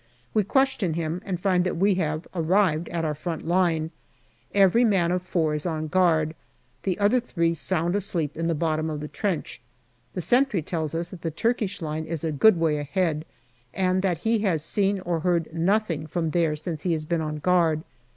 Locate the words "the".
6.81-6.97, 8.47-8.55, 8.99-9.07, 10.15-10.21, 11.21-11.29